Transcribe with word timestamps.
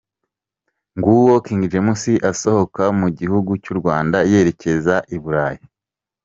Nguwo 0.97 1.35
King 1.45 1.61
James 1.71 2.03
asohoka 2.31 2.83
mu 2.99 3.07
gihugu 3.19 3.51
cy'u 3.63 3.75
Rwanda 3.79 4.17
yerekeza 4.31 4.95
i 5.15 5.17
Burayi. 5.23 5.63